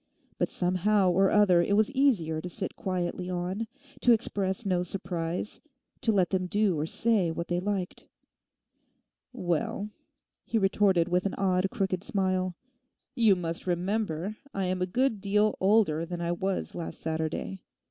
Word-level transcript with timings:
But 0.39 0.49
somehow 0.49 1.11
or 1.11 1.29
other 1.29 1.61
it 1.61 1.75
was 1.77 1.91
easier 1.91 2.41
to 2.41 2.49
sit 2.49 2.75
quietly 2.75 3.29
on, 3.29 3.67
to 3.99 4.13
express 4.13 4.65
no 4.65 4.81
surprise, 4.81 5.61
to 6.01 6.11
let 6.11 6.31
them 6.31 6.47
do 6.47 6.75
or 6.79 6.87
say 6.87 7.29
what 7.29 7.49
they 7.49 7.59
liked. 7.59 8.07
'Well' 9.31 9.91
he 10.43 10.57
retorted 10.57 11.07
with 11.07 11.27
an 11.27 11.35
odd, 11.37 11.69
crooked 11.69 12.01
smile, 12.03 12.55
'you 13.13 13.35
must 13.35 13.67
remember 13.67 14.37
I 14.55 14.65
am 14.65 14.81
a 14.81 14.87
good 14.87 15.21
deal 15.21 15.53
older 15.61 16.03
than 16.03 16.19
I 16.19 16.31
was 16.31 16.73
last 16.73 16.99
Saturday. 16.99 17.61